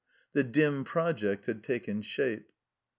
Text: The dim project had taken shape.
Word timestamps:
The 0.33 0.41
dim 0.43 0.83
project 0.83 1.45
had 1.45 1.61
taken 1.63 2.01
shape. 2.01 2.49